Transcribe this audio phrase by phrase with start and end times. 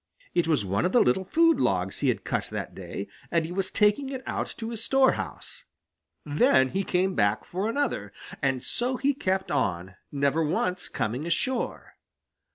[0.33, 3.51] It was one of the little food logs he had cut that day, and he
[3.51, 5.65] was taking it out to his storehouse.
[6.25, 8.11] Then back he came for another.
[8.41, 11.97] And so he kept on, never once coming ashore.